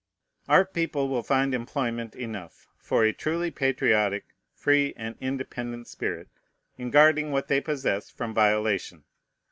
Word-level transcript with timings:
Our 0.47 0.65
people 0.65 1.09
will 1.09 1.21
find 1.21 1.53
employment 1.53 2.15
enough 2.15 2.67
for 2.79 3.03
a 3.03 3.13
truly 3.13 3.51
patriotic, 3.51 4.25
free, 4.55 4.95
and 4.97 5.15
independent 5.21 5.87
spirit, 5.89 6.27
in 6.75 6.89
guarding 6.89 7.29
what 7.31 7.49
they 7.49 7.61
possess 7.61 8.09
from 8.09 8.33
violation. 8.33 9.03